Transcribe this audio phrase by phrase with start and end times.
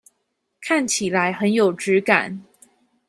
[0.61, 2.43] 看起來很有質感